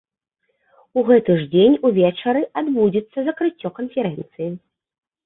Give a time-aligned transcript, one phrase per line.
[1.01, 4.49] У гэты ж дзень увечары адбудзецца закрыццё канферэнцыі.